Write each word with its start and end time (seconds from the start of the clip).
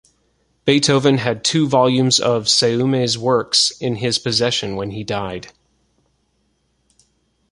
Beethoven 0.65 1.19
had 1.19 1.43
two 1.43 1.67
volumes 1.67 2.19
of 2.19 2.45
Seume's 2.45 3.19
works 3.19 3.69
in 3.69 3.97
his 3.97 4.17
possession 4.17 4.75
when 4.75 4.89
he 4.89 5.03
died. 5.03 5.51